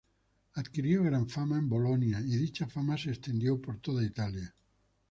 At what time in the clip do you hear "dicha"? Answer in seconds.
2.35-2.65